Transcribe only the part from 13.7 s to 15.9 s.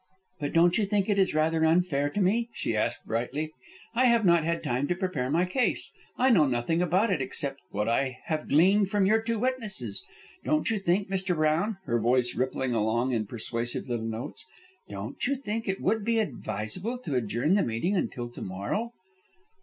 little notes, "don't you think it